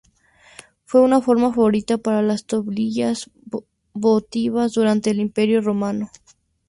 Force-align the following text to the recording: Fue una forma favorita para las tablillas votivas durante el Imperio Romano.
Fue 0.83 1.01
una 1.01 1.21
forma 1.21 1.49
favorita 1.51 1.99
para 1.99 2.23
las 2.23 2.47
tablillas 2.47 3.29
votivas 3.93 4.73
durante 4.73 5.11
el 5.11 5.19
Imperio 5.19 5.61
Romano. 5.61 6.09